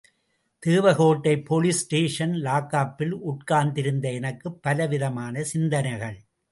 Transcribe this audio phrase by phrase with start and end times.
[0.59, 6.21] Devakottai police station லாக்கப்பில் உட்கார்ந்திருந்த எனக்குப் பலவிதமான சிந்தனைகள்.